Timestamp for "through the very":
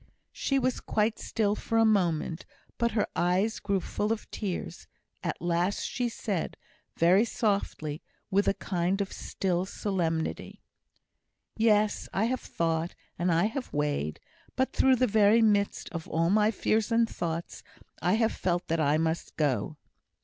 14.73-15.43